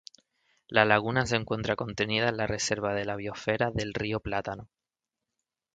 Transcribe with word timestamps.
La 0.67 0.83
laguna 0.83 1.27
se 1.27 1.35
encuentra 1.35 1.75
contenida 1.75 2.29
en 2.29 2.37
la 2.37 2.47
reserva 2.47 2.95
de 2.95 3.05
la 3.05 3.15
biósfera 3.15 3.69
del 3.69 3.93
Río 3.93 4.19
Plátano. 4.19 4.67